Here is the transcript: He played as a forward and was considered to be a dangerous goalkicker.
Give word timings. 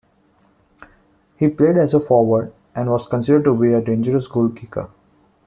He 1.37 1.47
played 1.47 1.77
as 1.77 1.93
a 1.93 1.99
forward 1.99 2.51
and 2.75 2.89
was 2.89 3.05
considered 3.07 3.43
to 3.43 3.55
be 3.55 3.71
a 3.73 3.83
dangerous 3.83 4.27
goalkicker. 4.27 4.89